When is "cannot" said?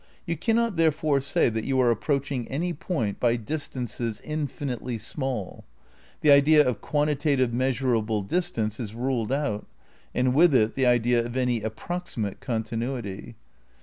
0.35-0.77